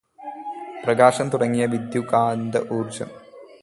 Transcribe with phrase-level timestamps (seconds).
[0.85, 3.09] പ്രകാശം തുടങ്ങിയ വിദ്യുദ്കാന്തഊർജം.